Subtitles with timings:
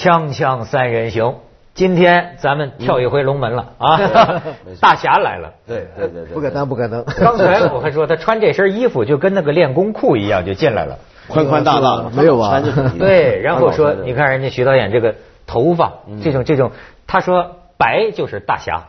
[0.00, 1.34] 锵锵三人行，
[1.74, 4.00] 今天咱们跳一回龙门了啊！
[4.80, 5.52] 大侠来了。
[5.66, 7.04] 对对对对，不可能，不可能。
[7.04, 10.96] 刚才我还说他穿这身衣服就跟那个练功裤一样就进来了。
[11.28, 15.16] 宽宽大大的，没有啊穿着很 对，然后说 你看人家徐导演这个
[15.46, 15.92] 头发，
[16.24, 16.70] 这种这种，
[17.06, 18.84] 他说白就是大侠，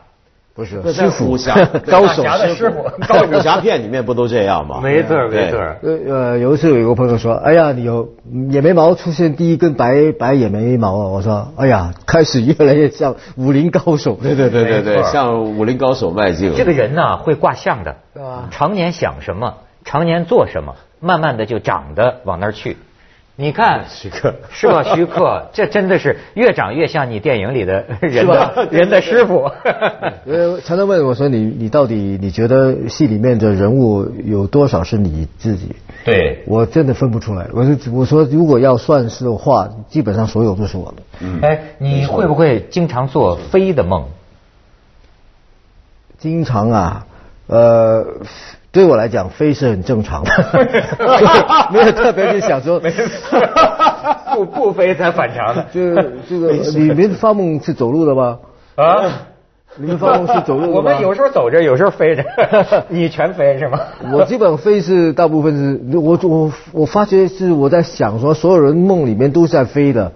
[0.54, 1.54] 不是师傅武侠
[1.90, 4.80] 高手的师傅在 武侠片里面不都这样吗？
[4.82, 5.58] 没错对没错。
[5.58, 8.08] 呃呃，有一次有一个朋友说，哎呀，你有
[8.50, 11.08] 眼眉毛出现第一根白白眼眉毛啊！
[11.08, 14.18] 我说，哎呀，开始越来越像武林高手。
[14.22, 16.52] 对对对对对，没错向武林高手迈进。
[16.54, 19.54] 这个人呢会卦象的对吧，常年想什么，
[19.86, 22.76] 常年做什么，慢慢的就长得往那儿去。
[23.34, 24.82] 你看徐克是吧？
[24.94, 29.50] 徐克， 这真的是越长越像你电影里的人吧的人的师傅。
[30.26, 35.74] 呃，常常问我说，你你到底你觉得戏里面的人物有多少是你自己？
[36.04, 37.46] 对，我真的分不出来。
[37.52, 41.02] 我说我说，如果要算是的话，基本上所有都是我的。
[41.40, 44.04] 哎，你会不会经常做飞的梦？
[46.18, 47.06] 经常啊，
[47.46, 48.06] 呃，
[48.72, 50.30] 对我来讲，飞是很正常的，
[51.70, 52.80] 没有特别去想说。
[54.34, 55.64] 不不飞才反常呢。
[55.72, 58.38] 这个这个，你们发梦是走路的吗？
[58.76, 59.04] 啊，
[59.76, 60.74] 你们发梦是走路的吗？
[60.76, 62.24] 我们有时候走着，有时候飞着，
[62.88, 63.78] 你全飞是吗？
[64.10, 65.54] 我基本飞是大部分
[65.90, 70.12] 是，我我我发觉是我在想说，所有人梦里面都是在飞的，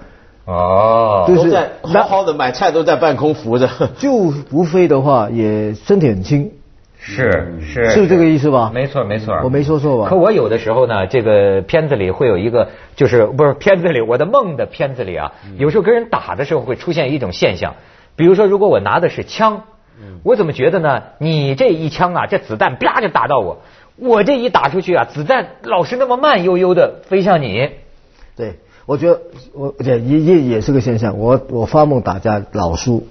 [0.46, 3.68] 哦就是都在好好的买菜都在半空浮着。
[3.98, 6.52] 就不飞的话也身体很轻，
[7.08, 8.72] 是是是这个意思吧？
[8.74, 10.08] 没错没错，我没说错吧？
[10.10, 17.76] 可我有的时候呢，这个片子里会有一个，就是不是片子里我的梦的片子里啊，有时候跟人打的时候会出现一种现象，
[18.16, 19.62] 比如说如果我拿的是枪，
[20.24, 21.02] 我怎么觉得呢？
[21.18, 23.62] 你这一枪啊，这子弹啪就打到我，
[23.96, 27.70] 我这一打出去啊，子弹老是那么慢悠悠的飞向你。
[28.36, 29.22] 对，我觉得
[29.54, 31.18] 我也也也也是个现象。
[31.18, 33.06] 我我发梦打架老输，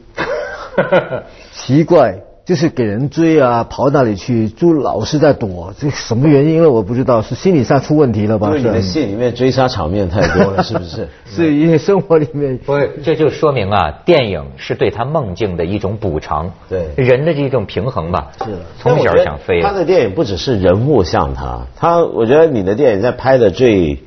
[1.52, 6.70] 奇怪，就是给人追啊，跑哪里去，就老是在躲，这什么原因呢？
[6.70, 8.50] 我不知道，是心理上出问题了吧？
[8.50, 11.10] 因为你的是戏里面追杀场面太多了，是不是？
[11.26, 18.32] 是因为生活里面不是，这就说明啊，电影是对他梦境的一种补偿，对人的这种平衡吧。
[18.38, 24.04] 是的从小想飞他的电影不只是人物像他，他我觉得你的电影在拍的最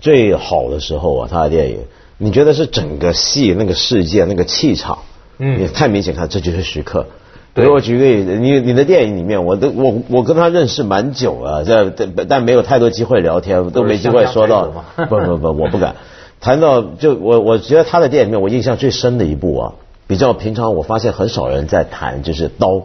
[0.00, 1.80] 最好的时候啊，他的电影，
[2.16, 5.00] 你觉得是整个戏那个世界那个气场，
[5.36, 7.06] 嗯也太明显看，这就是徐克。
[7.54, 14.66] 比如我举个例子，你你的电影里面，我都我我跟他认识蛮久了， 这但但没有太多机会聊天，都没机会说到
[14.96, 15.04] 不。
[15.06, 15.94] 不不不，我不敢
[16.40, 19.72] 谈到就我我觉得他的电影里面，我印象最深的一部啊，
[20.08, 22.82] 比较平常，我发现很少人在谈，就是刀。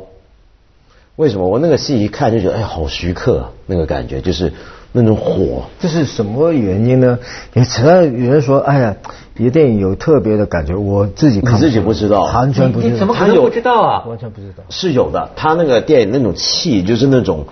[1.16, 1.48] 为什么？
[1.48, 4.54] 我那个戏一看就觉得，哎，好徐克、啊，那个感觉就是
[4.94, 5.64] 那种火。
[5.80, 7.20] 这是什么原因呢？
[7.54, 8.96] 也常常有人说，哎呀，
[9.40, 12.94] 你的电影有特别的感觉，我自己看你自己不知道完全不知道。
[12.94, 14.04] 你怎么可能不知道啊？
[14.06, 14.66] 完全不知道。
[14.70, 17.46] 是有的，他那个电影那种气，就是那种，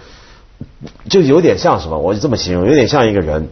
[1.09, 1.97] 就有点像什么？
[1.97, 3.47] 我就这么形容，有点像一个人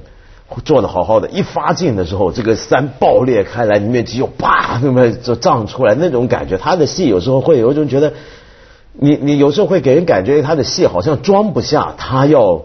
[0.66, 6.57] 做的好好的，一发劲的时候，这个山爆裂开来，里面肌肉啪那么就胀出来，那种感觉。
[6.57, 8.12] 他的戏有时候会有一种觉得，
[8.91, 12.63] 你你有时候会给人感觉他的戏好像装不下，他要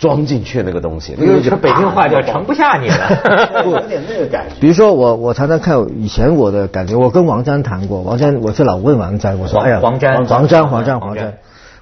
[0.00, 1.14] 装进去那个东西。
[1.18, 3.62] 那个这北京话叫盛不下你了。
[3.68, 4.54] 有点那个感觉。
[4.58, 11.34] 比如说我，我常常看以前我的感觉，我跟王詹谈过，王詹，我是老问王詹，我说，哎呀，王詹王詹，王詹，王詹，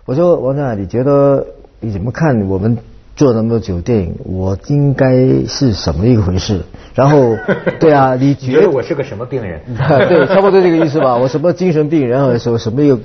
[0.04, 1.46] 我说王詹，你觉得
[1.78, 2.76] 你怎么看我们
[3.14, 5.14] 做那么久电影，我应该
[5.46, 6.60] 是什么一个回事？
[6.94, 7.36] 然后，
[7.78, 9.60] 对啊，你你觉觉得我是个什么病人？
[10.08, 11.16] 对，差不多这个意思吧。
[11.16, 12.98] 我什么精神病人，或者什么什么一个，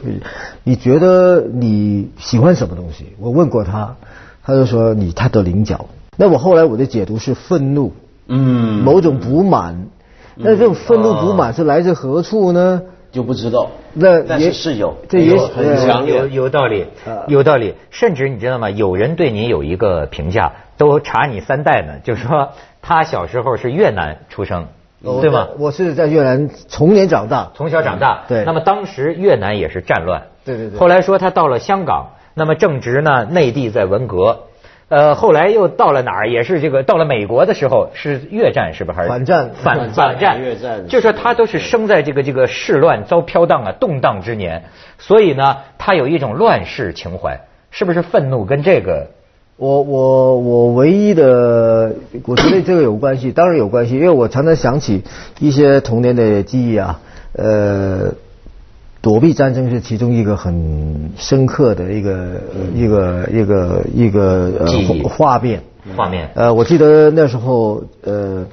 [0.63, 3.13] 你觉得你喜欢什么东西？
[3.19, 3.95] 我问过他，
[4.44, 5.86] 他就说你他的棱角。
[6.18, 7.94] 那我后来我的解读是愤怒，
[8.28, 9.88] 嗯，某种不满。
[10.36, 12.81] 那这种愤怒不满是来自何处呢？
[13.12, 13.70] 就不知道。
[13.94, 17.75] 那但也是是有，这也有很强烈有有道理呃，有道理。
[17.92, 18.72] 甚至你知道吗？
[18.72, 22.50] 有人对你有一个评价，都查你三代呢，就说
[22.81, 24.66] 他小时候是越南出生，
[25.04, 25.50] 对吗？
[25.60, 28.24] 我是在越南童年长大，从小长大。
[28.28, 30.24] 对那么当时越南也是战乱。
[30.44, 34.44] 对对对后来说他到了香港，那么正值呢内地在文革。
[34.89, 36.30] 呃，后来又到了哪儿？
[36.30, 38.97] 也是这个到了美国的时候是越战，是不是？
[38.97, 44.65] 还是反战反反战反战，越战就说他都是生在这个这个世乱遭飘荡啊动荡之年，
[45.00, 47.39] 所以呢，他有一种乱世情怀，
[47.71, 49.07] 是不是愤怒跟这个？
[49.56, 51.94] 我我我唯一的，
[52.25, 55.03] 我觉得这个有关系，当然有关系，因为我常常想起
[55.39, 57.00] 一些童年的记忆啊，
[57.33, 58.12] 呃，
[59.03, 62.41] 躲避战争是其中一个很深刻的一个、
[62.73, 65.61] 一个一个一个呃画面。
[65.97, 66.29] 画面。
[66.35, 68.45] 呃，我记得那时候呃，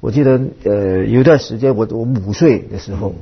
[0.00, 3.14] 我记得呃有一段时间我我五岁的时候，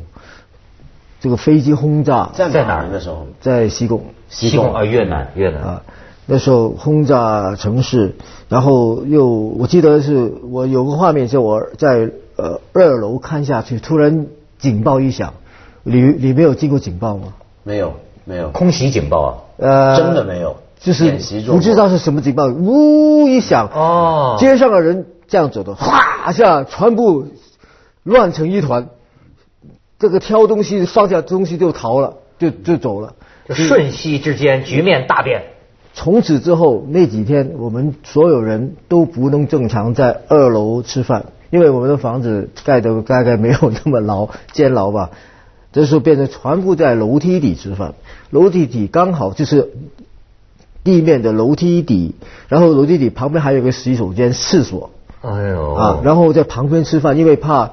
[1.21, 2.31] 这个飞机轰炸。
[2.35, 3.29] 在哪在哪儿儿那时候？
[3.41, 4.03] 在西贡。
[4.29, 5.63] 西贡啊，越南越南。
[5.63, 5.83] 啊，
[6.27, 8.17] 那时候轰炸城市，
[8.49, 14.27] 然后又我记得是我有个画面，是我在呃二楼看下去，突然
[14.59, 15.35] 警报一响，
[15.85, 17.35] 里里没有经过警报吗？
[17.63, 17.95] 没有，
[18.25, 19.35] 没有，空袭警报啊。
[19.59, 21.13] 呃，真的没有，就是
[21.47, 27.27] 不知道是什么警报，呜一响，哦街上的人这样走的，哗一下全部
[28.03, 28.89] 乱成一团，
[29.99, 33.15] 这个挑东西放下东西就逃了，就就走了。
[33.49, 35.43] 就瞬息之间局面大变。
[35.93, 45.11] 从此之后那几天，我们所有人都不能正常在二楼吃饭，因为我们的房子盖的大概没有那么牢监牢吧。
[45.73, 47.95] 这时候变成全部在楼梯底吃饭，
[48.31, 49.71] 楼梯底刚好就是
[50.83, 52.15] 地面的楼梯底，
[52.49, 54.91] 然后楼梯底旁边还有个洗手间、厕所
[55.21, 57.71] 哎呦啊，然后在旁边吃饭，因为怕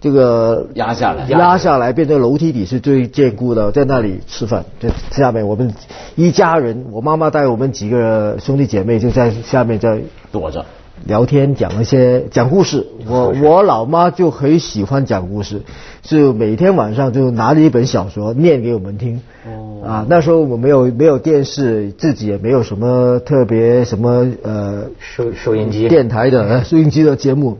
[0.00, 4.64] 这个压下来压下来变成楼梯底是最坚固的，在那里吃饭。
[4.80, 5.74] 在下面我们
[6.14, 10.00] 一家人，我妈妈带我们几个兄弟姐妹就在下面在
[10.30, 10.64] 躲着。
[11.06, 12.86] 聊天，讲一些讲故事。
[13.06, 15.62] 我我老妈就很喜欢讲故事，
[16.02, 19.20] 就每天晚上就拿着一本小说念给我们听。
[19.46, 27.58] 哦，啊，那时候我没有没有电视，自己也没有什么特别什么呃收收音机电台的呃收音机的节目，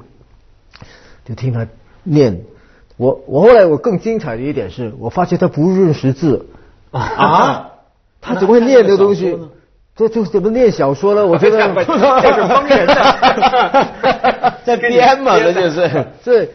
[1.24, 1.66] 就听他
[2.02, 2.42] 念。
[2.96, 6.46] 我我后来我更精彩的一点是我发现他不认识字
[6.92, 7.70] 啊，
[8.20, 9.36] 他怎么会念这个东西？
[10.00, 11.26] 这就怎么念小说呢？
[11.26, 11.58] 我觉得
[12.22, 15.90] 这是蒙人的 在编嘛，这就是。
[16.24, 16.48] 这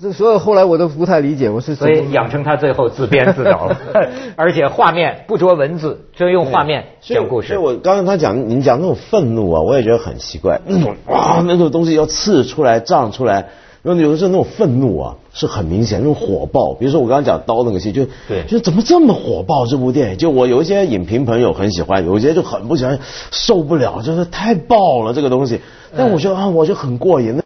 [0.00, 3.76] 这所有后来我都不太理解，我是怎所以养成他最后自编自导了，
[4.36, 7.48] 而且画面不着文字，就用画面讲故事。
[7.48, 13.48] 所以我刚刚他讲，你讲那种愤怒啊，我也觉得很奇怪，那种啊那种东西要刺出来、胀出来，
[13.84, 16.72] 然后有的时候那种愤怒啊是很明显，那种火爆。
[16.72, 20.16] 比如说我刚刚讲刀那个戏，就对就怎么这么火爆这部电影？
[20.16, 22.98] 就我有一些影评朋友很喜欢，有一些就很不喜欢，
[23.30, 25.60] 受不了，就是太爆了这个东西。
[25.96, 27.40] 但我觉得啊，我就很过瘾。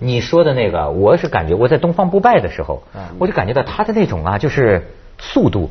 [0.00, 2.82] 你说的那个，我是感觉我在东方不败的时候，
[3.20, 4.88] 我就感觉到他的那种啊，就是
[5.18, 5.70] 速度，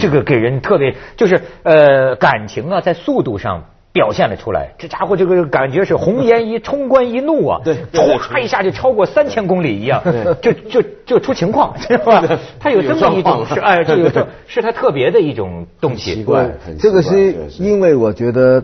[0.00, 3.64] 这个给人特别就是呃感情啊，在速度上
[3.96, 4.74] 表现了出来。
[4.76, 10.02] 这家伙这个感觉是红颜一冲冠一怒啊，对唰一下就超过三千公里一样，
[10.42, 12.38] 就就就出情况，知道吧？
[12.60, 16.14] 他有这么一种是哎，这有这 是他特别的一种东西。
[16.14, 18.62] 奇怪很奇怪这个是因为我觉得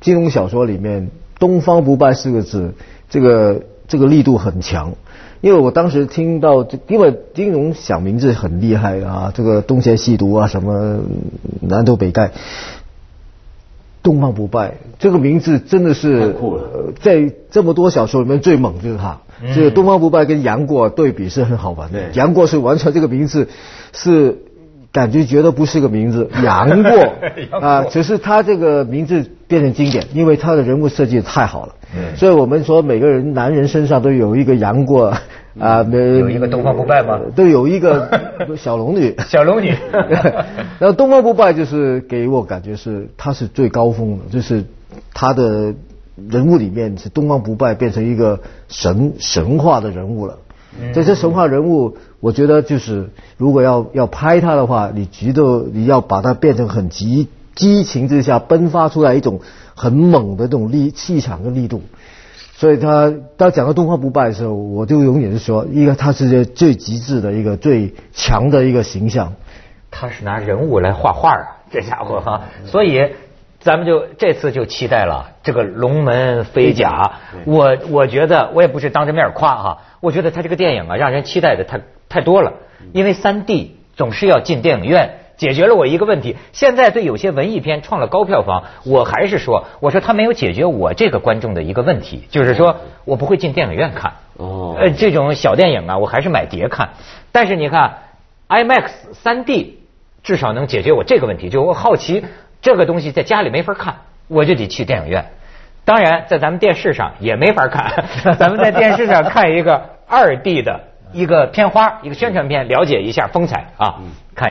[0.00, 1.10] 金庸小说里面
[1.40, 2.72] “东方不败”四个字，
[3.10, 4.92] 这个这个力度很强。
[5.40, 11.00] 因为我当时听到，因为金融小名字很厉害啊，这个东邪西毒啊，什么
[11.60, 12.30] 南斗北丐，
[14.04, 16.36] 东方不败这个名字真的是
[17.00, 19.18] 在这么多小说里面最猛就是他。
[19.54, 22.10] 这个东方不败跟杨过对比是很好玩的。
[22.12, 23.48] 杨过是完全这个名字
[23.92, 24.44] 是
[24.94, 26.92] 感觉觉得不是个名字， 杨过
[27.60, 31.74] 啊，只是他这个名字变成经典，因为他的人物设计得太好了。
[31.96, 35.12] 嗯所以我们说每个人男人身上都有一个杨过
[35.58, 38.08] 啊，没有一个东方不败吗都有一个
[38.56, 39.14] 小龙女。
[39.28, 39.74] 小龙女
[40.78, 44.64] 然后东方不败就是给我感觉是他是最高峰的，就是
[45.12, 45.74] 他的
[46.30, 50.38] 人物里面是东方不败变成一个神神话的人物了。
[50.94, 59.40] 在这神话人物，我觉得就是如果要要拍他的话，你觉得你要把他变成很激激情之下迸发出来一种
[59.74, 61.82] 很猛的这种力气场跟力度。
[62.56, 69.34] 所以他当讲到东方不败的时候，我就永远是说，一个他是最极致的一个最强的一个形象。
[69.90, 73.10] 他是拿人物来画画啊，这家伙哈，所以
[73.64, 77.12] 咱们就这次就期待了这个龙门飞甲。
[77.46, 81.80] 我我觉得我也不是当着面夸哈，我觉得他这个电影啊，让人期待的太
[82.10, 82.52] 太多了，
[82.92, 85.20] 因为三 D 总是要进电影院。
[85.36, 94.12] 解决了我一个问题，现在对有些文艺片创了高票房，我还是说，我说他没有解决我这个观众的一个问题，就是说我不会进电影院看。
[94.36, 96.90] 哦呃，这种小电影啊，我还是买碟看。
[97.32, 97.98] 但是你看
[98.48, 99.80] ，IMAX 三 D
[100.22, 102.24] 至少能解决我这个问题，就我好奇
[102.64, 103.94] 这个东西在家里没法看，
[104.26, 105.26] 我就得去电影院。
[105.84, 108.06] 当然，在咱们电视上也没法看，
[108.40, 110.80] 咱们在电视上看一个二 D 的
[111.12, 113.96] 一个片花，一个宣传片，了解一下风采啊。
[114.34, 114.50] 看，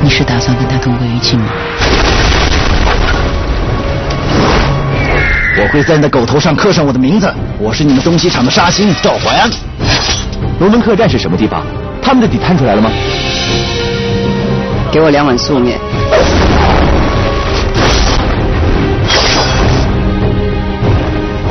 [0.00, 1.46] 你是打算跟他同归于尽吗？
[5.58, 9.50] 我会在你的狗头上刻上我的名字，我是你们东西厂的杀星赵淮安。
[10.60, 11.66] 龙门客栈是什么地方？
[12.00, 12.88] 他们的底探出来了吗？
[14.94, 15.76] 给我两碗素面。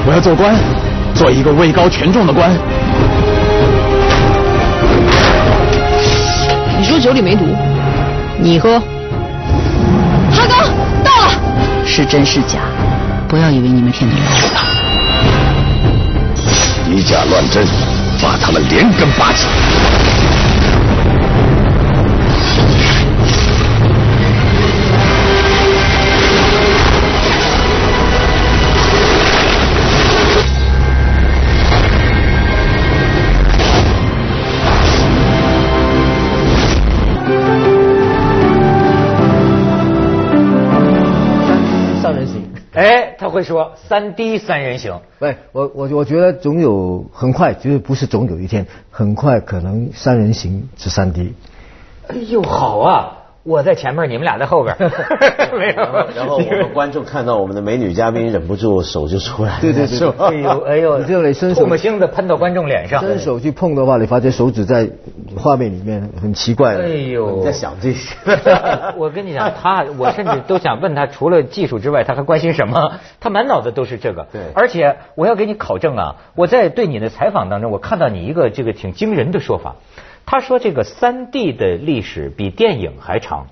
[0.08, 0.56] 我要做官，
[1.14, 2.50] 做做一个位高权重的官。
[6.80, 7.44] 你说酒里没毒，
[8.40, 8.80] 你喝。
[8.80, 10.56] 哈哥，
[11.04, 11.34] 到了。
[11.86, 12.60] 是真是假？
[13.28, 14.32] 不要以为你们骗得了我。
[16.90, 17.66] 以假乱真，
[18.22, 19.48] 把他们连根拔起。
[43.44, 45.02] 会说三 D 三人行。
[45.20, 51.34] 喂，我我我觉得总有很快，就是不是总有一天，很快可能三人行是三 D。
[52.08, 53.23] 哎呦，好啊！
[53.44, 54.76] 我在前面，你们俩在后边。
[55.54, 60.10] 没有然后，然后我们观众看到我们的美女嘉宾，忍不住手就出来了，对对对？
[60.18, 63.02] 哎呦哎呦，你这里伸手唾沫星子喷到观众脸上。
[63.02, 64.90] 伸手去碰的话，你发现手指在
[65.38, 66.84] 画面里面很奇怪的。
[66.84, 68.16] 哎呦，你在想这些？
[68.98, 72.94] 我跟你讲，他我甚至都想问他，除了技术之外，他还关心什么？
[73.20, 74.28] 他满脑子都是这个。
[74.32, 79.76] 对而且我要给你考证啊，我在对你的采访当中，我看到你一个这个挺惊人的说法。
[80.26, 83.48] 他说这个三 D 的历史比电影还长。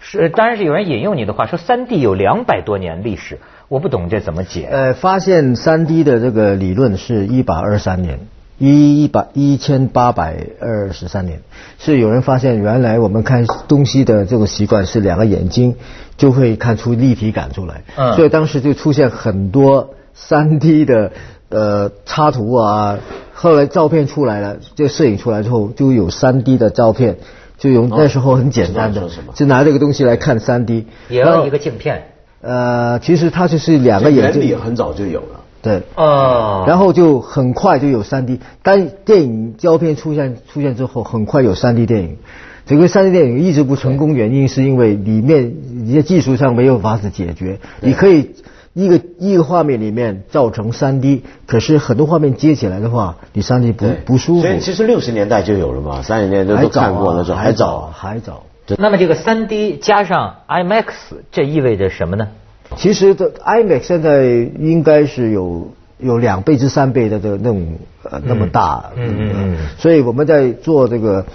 [0.00, 4.68] 是，当然是有人引用你的话说，三 D 有两百多年历史，我不懂这怎么解。
[4.70, 8.20] 呃，发现三 D 的这个理论是一八二三年，
[8.58, 11.40] 一一百一千八百二十三年，
[11.80, 15.74] 是有人发现原来我们看东西的这个习惯是两个眼睛
[16.16, 18.12] 就会看出立体感出来，嗯。
[18.12, 21.10] 所以当时就出现很多三 D 的
[21.48, 22.98] 呃插图啊，
[23.40, 27.18] 后来照片出来了，这个摄影出来之后就有三 D 的照片。
[27.56, 32.04] 就用那时候很简单的就拿这个东西来看三 D，也要一个镜片。
[32.40, 35.40] 呃，其实它就是两个眼原理，很早就有了。
[35.60, 38.38] 对，哦然后就很快就有三 D。
[38.62, 42.18] 但电影胶片出现出现之后，很快有三 D 电影。
[42.64, 45.52] 整个三 D 电影一直不成功，原因是因为里面
[45.84, 47.58] 一些技术上没有法子解决。
[47.80, 48.36] 你可以
[48.78, 54.50] 一个一个画面里面造成三 D，可是很多画面接起来的话，你三 D 不不舒服所。
[54.52, 57.90] 以其实六十年代就有了嘛，三十年代都看过那种，啊，还早啊，。
[57.92, 58.44] 还早。
[58.78, 60.84] 那么这个三 D 加上 IMAX，
[61.32, 62.28] 这意味着什么呢？
[62.76, 71.26] 其实的 IMAX 现在应该是有有两倍至三倍的这个那种呃那么大，嗯嗯嗯所以我们在做这个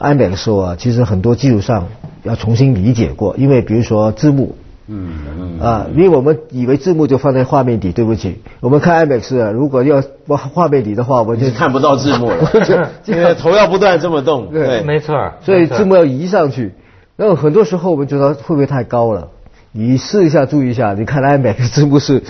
[0.00, 1.86] IMAX 的时候啊，其实很多技术上
[2.24, 4.56] 要重新理解过，因为比如说字幕。
[4.88, 5.60] 嗯嗯。
[5.60, 12.50] 啊，因为我们以为字幕就放在画面底，对不起，我们看 IMAX，啊如果要画画面底的话，我就就看不到字幕了，
[13.06, 14.50] 因为头要不断这么动。
[14.52, 16.74] 对，没错，所以字幕要移上去。
[17.16, 19.28] 然后很多时候我们觉得会不会太高了？
[19.70, 22.22] 你试一下，注意一下，你看 IMAX 字幕是，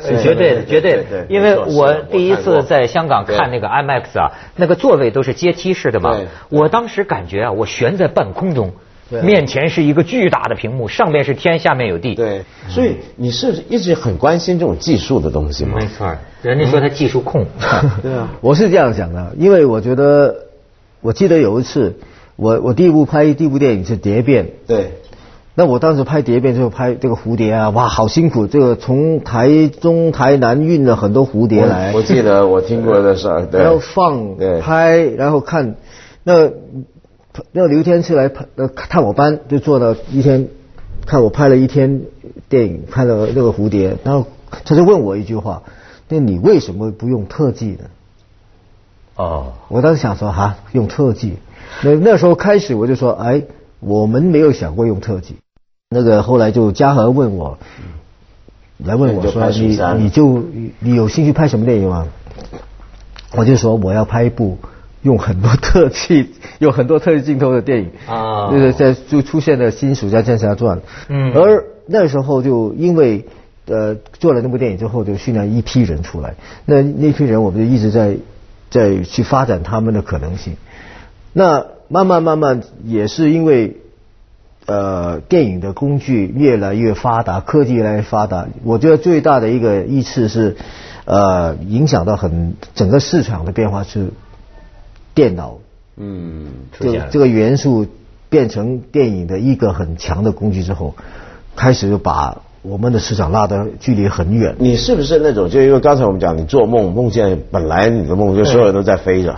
[0.00, 1.26] 是绝对的，绝对的。
[1.30, 6.14] 因为我第一次在香港看那个 IMAX 啊，那个座位都是阶梯式的嘛。
[6.14, 8.72] 对，我当时感觉啊，我悬在半空中
[9.10, 15.76] 对，面前是一个巨大的屏幕，上面是天，下面有地。，对，所以你是一直很关心这种技术的东西吗？
[15.78, 16.10] 没错，
[16.42, 17.46] 人家说他技术控。
[18.02, 18.30] 对啊。
[18.40, 20.34] 我是这样想的，因为我觉得，
[21.02, 21.96] 我记得有一次，
[22.36, 24.92] 我我第一部拍第一部电影是《蝶变》，对，
[25.54, 28.46] 那我当时拍《蝶变》就拍这个蝴蝶啊，哇，好辛苦！
[28.46, 33.60] 这个从台中、台南运了很多蝴蝶来，我记得我听过的事儿，对。
[33.60, 35.76] 然后放对拍，然后看
[36.24, 36.50] 那
[37.52, 40.48] 那刘天赐来拍呃看我班，就坐了一天，
[41.06, 42.02] 看我拍了一天
[42.48, 44.26] 电影，拍了那个蝴蝶，然后
[44.64, 45.62] 他就问我一句话：
[46.08, 47.84] 那你为什么不用特技呢？
[49.16, 51.34] 哦，我当时想说哈，用特技。
[51.82, 53.42] 那那时候开始我就说，哎，
[53.80, 55.36] 我们没有想过用特技。
[55.88, 57.58] 那个后来就嘉禾问我，
[58.78, 60.44] 来问我说，你你就
[60.78, 62.06] 你有兴趣拍什么电影吗？
[63.36, 64.58] 我就说我要拍一部
[65.04, 70.78] 用很多特技、 有很多特技镜头的电影啊就是在就出现了《新暑假剑侠传》。
[71.08, 73.26] 嗯而那时候就因为
[73.66, 76.34] 呃做了那部电影之后，就训练一批人出来。
[76.64, 78.16] 那那批人我们就一直在
[78.70, 80.56] 在去发展他们的可能性。
[81.32, 83.76] 那慢慢慢慢也是因为
[84.66, 90.56] 呃电影的工具越来越发达，科技越来越发达，我觉得最大的一个意思是
[91.04, 94.08] 呃影响到很整个市场的变化是
[95.14, 95.58] 电脑
[95.96, 97.86] 嗯，出现了这个这个元素
[98.28, 100.94] 变成电影的一个很强的工具之后，
[101.54, 104.56] 开始就把我们的市场拉得距离很远。
[104.58, 105.48] 你是不是那种？
[105.48, 109.36] 就因为刚才我们讲，你做梦梦见本来你的梦就所有人都在飞着，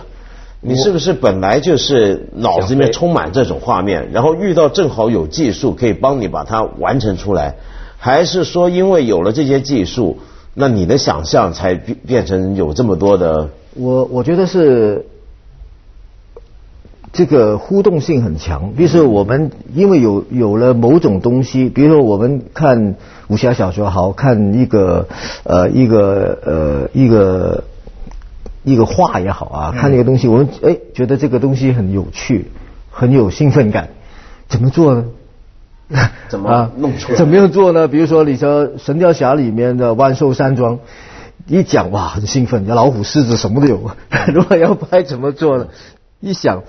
[0.61, 7.55] 你是不是本来就是脑子里面充满这种画面，然后遇到正好有技术可以帮你把它完成出来，
[7.99, 10.17] 还是说因为有了这些技术，
[10.55, 13.49] 那你的想象才变变成有这么多的。
[13.75, 15.05] 我我觉得是
[17.17, 22.93] 这个互动性很强，比如说我们因为有有了某种东西，比如说我们看
[23.27, 25.07] 武侠小说，好看一个
[25.43, 27.63] 呃一个呃一个
[28.63, 32.51] 一个画也好啊，看那个东西，我们哎觉得这个东西很有趣，
[32.91, 33.89] 很有兴奋感，
[34.47, 35.05] 怎么做呢？
[36.29, 37.87] 怎么弄出来怎么样做呢？
[37.87, 40.77] 比如说，你说《神雕侠》里面的万寿山庄，
[41.47, 43.89] 一讲哇很兴奋，老虎、狮子什么都有。
[44.35, 45.67] 如果要拍怎么做呢？
[46.19, 46.63] 一想，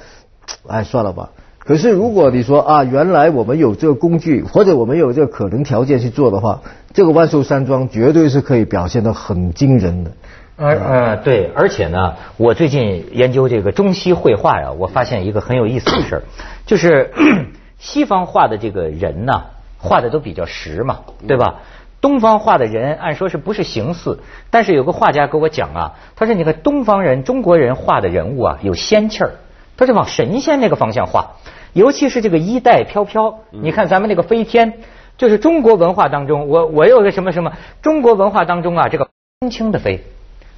[0.66, 1.30] 哎，算了吧。
[1.58, 6.62] 可是如果你说啊，原来我们有这个工具，或者我们有这个可能条件去做的话，
[6.94, 10.12] 这个万寿山庄绝对是可以表现得很惊人的。
[10.56, 16.22] 而呃对，而且呢，我最近研究这个中西绘画呀，我发现一个很有意思的事儿，
[16.66, 17.12] 就是
[17.78, 19.42] 西方画的这个人呐，
[19.78, 21.56] 画的都比较实嘛，对吧？
[22.00, 29.32] 东方画的人按说是不是形似，但是有个画家给我讲啊，他说你看东方人、中国人画的人物啊有仙气儿，
[29.78, 31.36] 他是往神仙那个方向画，
[31.72, 34.80] 尤其是这个衣带飘飘，你看咱们那个飞天，
[35.16, 39.08] 就是中国文化当中，我我有个什么什么，中国文化当中啊，这个
[39.40, 40.04] 轻轻的飞。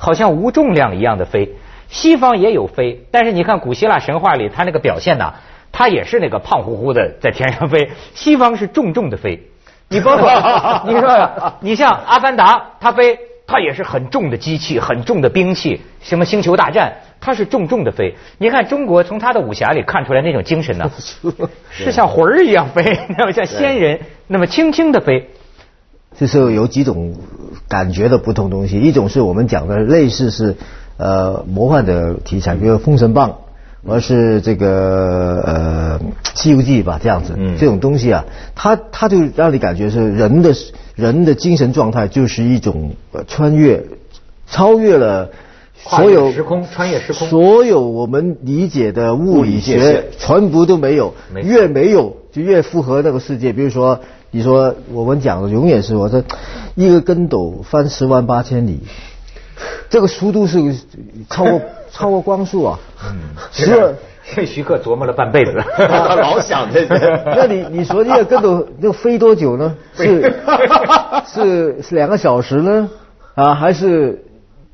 [0.02, 1.56] 好像无重量一样的飞，
[1.90, 5.34] 西方也有飞，但是你看古希腊神话里，他那个表现呐，
[5.72, 9.50] 他也是那个胖乎乎的在天上飞，西方是重重的飞。
[9.90, 10.30] 你包括
[10.88, 13.18] 你说，你像阿凡达，他飞，
[13.50, 18.14] 他也是很重的机器，很重的兵器，什么星球大战，它是重重的飞。
[18.38, 20.88] 你看中国从他的武侠里看出来那种精神呢，
[21.68, 25.30] 是像魂儿一样飞， 那么像仙人那么轻轻的飞。
[26.16, 27.16] 就是有几种
[27.66, 30.54] 感觉的不同东西，一种是我们讲的类似是
[30.96, 33.30] 呃魔幻的题材，比如《封神榜》，
[33.92, 35.98] 而是这个呃
[36.34, 40.54] 《西游记》吧，这样子，这种东西啊，它它就让你感觉是人的
[41.00, 42.92] 人的精神状态就是一种
[43.26, 43.82] 穿越，
[44.46, 45.30] 超越了
[45.74, 54.00] 所有时空，穿越时空，所有我们理解的物理学全部都没有，越没有就越符合那个世界，比如说。
[54.32, 56.22] 你说我们讲的永远是我说
[56.76, 58.78] 一个跟斗翻十万八千里，
[59.90, 60.72] 这个速度是
[61.28, 61.60] 超过
[61.90, 62.78] 超过光速啊！
[63.04, 63.96] 嗯，
[64.32, 66.96] 是徐克琢磨了半辈子， 他老想这个。
[67.36, 69.74] 那你你说这个跟斗要飞多久呢？
[69.94, 70.34] 是
[71.26, 72.88] 是是两个小时呢？
[73.34, 74.24] 啊，还是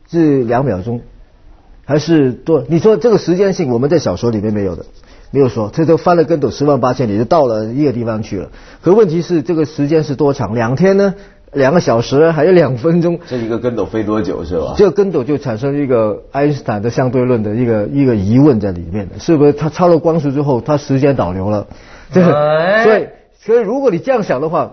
[0.09, 1.01] 是两秒钟？
[1.85, 2.65] 还是多？
[2.69, 4.85] 你说这个时间性，我们在小说里面没有的。
[5.33, 8.49] 没有说，这都翻了跟斗十万八千里，就到了一个地方去了。
[8.81, 10.55] 可问题是，这个时间是多长？
[10.55, 11.15] 两天呢？
[11.53, 12.31] 两个小时？
[12.31, 13.19] 还有两分钟？
[13.27, 14.75] 这一个跟斗飞多久是吧？
[14.77, 19.53] 这个跟斗就产生一个爱因斯坦的相对论的一个一个疑问在里面的，是不是？
[19.53, 21.67] 它超了光速之后，它时间倒流了？
[22.13, 23.07] 这个，所以，
[23.39, 24.71] 所以如果你这样想的话，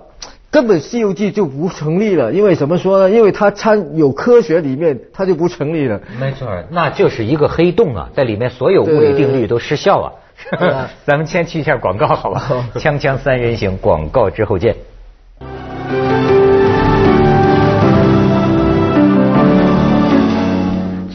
[0.52, 2.32] 根本《西游记》就不成立了。
[2.32, 3.10] 因为怎么说呢？
[3.10, 6.02] 因为它掺有科学里面，它就不成立了。
[6.20, 10.12] 没错，那就是一个黑洞啊，在里面所有物理定律都失效啊。
[11.06, 12.44] 咱们先去一下广告，好吧？
[12.76, 14.76] 锵锵三人行，广告之后见。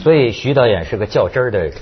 [0.03, 1.73] 所以徐导演是个较真儿的人，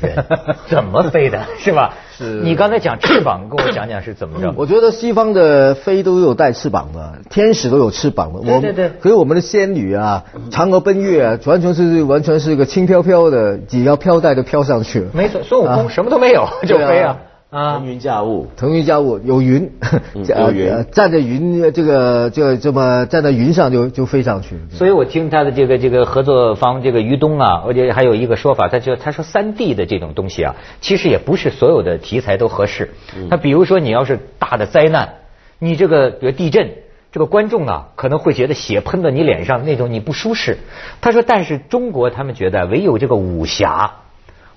[0.67, 1.93] 怎么飞的， 是吧？
[2.17, 2.23] 是。
[2.43, 4.53] 你刚才讲翅膀，跟我讲讲是怎么着？
[4.58, 8.41] 我觉得西方的飞都有带翅膀的，天使都有翅膀的。
[8.41, 8.91] 对对对。
[9.01, 15.12] 所以我们的仙女啊，嫦娥奔月啊，完全是完全是一个轻飘飘的，只要飘带就飘上去了。
[15.13, 17.17] 没错，孙悟空什么都没有就飞啊。
[17.49, 19.71] 啊，腾云驾雾，腾云驾雾有云，
[20.13, 24.57] 有云，站在云这个这这么站在云上就就飞上去。
[24.69, 32.89] 所以我听他的这个这个合作方这个于东啊，而且还有一个说法，他就他说三 D 的这种东西啊，其实也不是所有的题材都合适。
[33.29, 35.13] 他比如说你要是大的灾难，
[35.57, 36.71] 你这个比如地震，
[37.13, 40.57] 这个观众啊可能会觉得血喷到你脸上那种你不舒适。
[40.99, 43.93] 他说，但是中国他们觉得唯有这个武侠，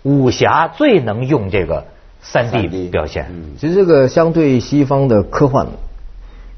[0.03, 1.85] 武侠最能用这个。
[2.22, 3.26] 三 D 表现，
[3.59, 5.66] 其实这个相对西方的科幻，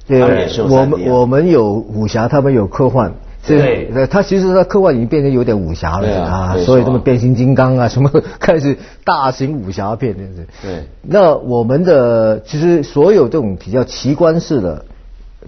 [0.07, 0.21] 对，
[0.69, 3.13] 我们我们有武侠，他们有科幻，
[3.47, 10.47] 对，他其实他科幻已经变成有点武侠了啊，所以这么变形金刚啊什么 开始大型武侠片这样子。
[10.61, 14.85] 对，那我们的其实所有这种比较奇观式的，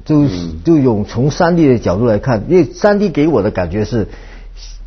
[0.05, 0.23] 就
[0.65, 4.07] 就用从三 D 的角度来看，因为三 D 给我的感觉是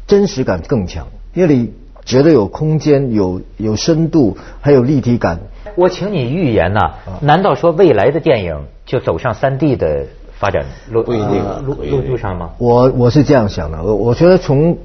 [0.08, 1.74] 真实感更强，因为你。
[2.08, 5.42] 觉得有空间、有有深度，还有立体感。
[5.76, 10.08] 我请你预言呐，难道说未来的电影就走上三 D 的
[10.40, 12.52] 发展路不一定路路路上吗？
[12.60, 14.78] 我我是这样想的，我我觉得从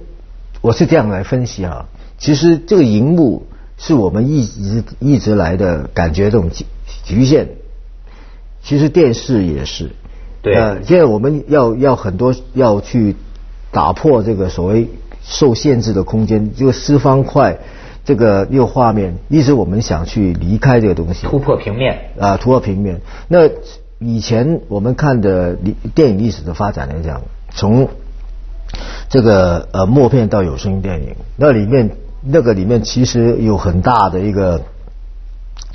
[0.61, 1.87] 我是这样来分析啊，
[2.19, 3.47] 其实这个荧幕
[3.79, 6.67] 是我们一直一直来的感觉这种局
[7.05, 7.47] 局限，
[8.65, 9.91] 其实电视也是。
[10.43, 10.55] 对。
[10.83, 13.15] 现在我们要要很多要去
[13.71, 14.89] 打破这个所谓
[15.25, 17.59] 受限制的空间，这个四方块，
[18.05, 22.11] 这个一个画面，一直我们想去离开这个东西，突破平面。
[22.19, 23.01] 啊，突破平面。
[23.29, 23.49] 那
[23.99, 27.89] 以前我们看的历电影历史的发展来讲，从
[29.09, 31.91] 这个呃默片到有声电影，那里面
[32.23, 34.63] 那个里面其实有很大的一个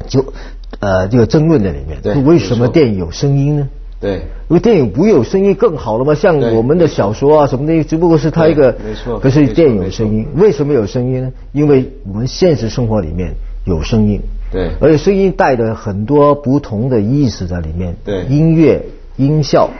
[0.07, 0.33] 就
[0.79, 3.69] 呃这个争论在里面，对为什么电影有声音呢？
[3.99, 4.13] 对，
[4.47, 6.13] 因为电影不有声音更好了吗？
[6.13, 11.31] 像我们的小说啊什么的，只不过是它一个，没错可是电影有声音，为什么有声音呢？
[11.51, 13.33] 因为我们现实生活里面
[13.65, 14.69] 有声音，对。
[14.79, 18.25] 而且声音带着很多不同的意思在里面，对。
[18.25, 18.83] 音乐、
[19.15, 19.71] 音效、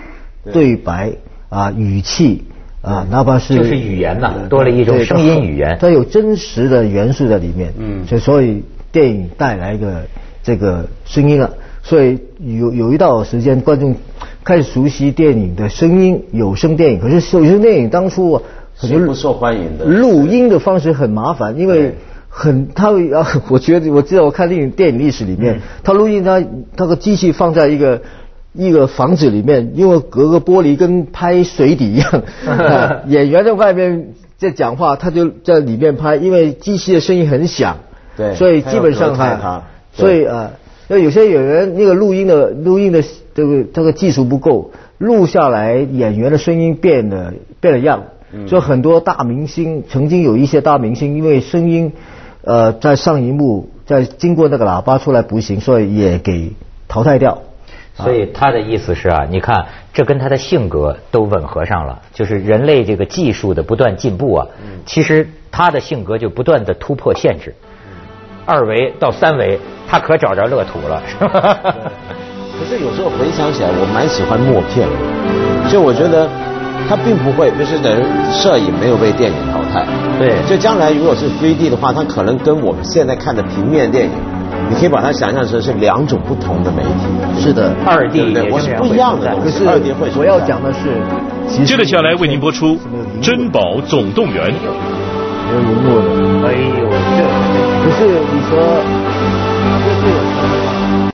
[0.43, 0.53] 对。
[0.53, 1.11] 对白
[1.49, 2.43] 啊、语气
[2.81, 5.77] 啊，哪怕是就是语言呐多了一种声音语言。
[5.79, 8.07] 它有真实的元素在里面，嗯。
[8.07, 10.07] 所以所以电影带来一个
[10.41, 11.51] 这个声音啊，
[11.87, 12.19] 所以
[12.59, 13.95] 有有一段时间观众
[14.43, 16.99] 开始熟悉电影的声音，有声电影。
[16.99, 18.41] 可是有声电影当初啊
[18.75, 21.95] 很多是不受欢迎的录音的方式很麻烦，因为
[22.27, 26.43] 很他会啊， 我觉得我记得我看电影电影历史里面，他录音他
[26.75, 28.01] 他个机器放在一个。
[28.53, 37.77] 一个房子里面，因为隔个玻璃跟拍水底一样， 啊演员在外面在讲话，他就在里面拍，因为机器的声音很响，
[38.15, 40.53] 对所以基本上哈所以啊，
[40.87, 48.47] 那有些演员那个录音的录音的这个这个技术不够，录下来演员的声音变了变了样，嗯。
[48.47, 51.93] 所以很多大明星曾经有一些大明星因为声音
[52.41, 56.53] 呃在上一幕，在经过那个喇叭出来不行，所以也给
[56.87, 57.39] 淘汰掉。
[57.95, 64.47] 所以他的意思是啊，你看这跟他的性格都吻合上了，就是人类这个技术的不断进步啊，
[64.85, 67.55] 其实他的性格就不断的突破限制，
[68.47, 71.57] 二维到三维，他可找着乐土了，是吧？
[72.57, 76.27] 可是有时候回想起来，我蛮喜欢默片的，就我觉得
[76.87, 79.85] 它并不会，就是等于摄影没有被电影淘汰。
[80.17, 84.11] 对就将来如果是 3D 的话，它可能跟我们现在看的平面电影，
[84.69, 87.43] 你可以把它想象成是两种不同的媒体。
[87.43, 88.49] 是的，二 D 也对？
[88.49, 89.35] 我是不一样的。
[89.43, 92.75] 可是二 D 会我要讲的是，接着下来为您播出
[93.21, 94.51] 《珍宝总动员》。
[97.97, 99.06] 是你说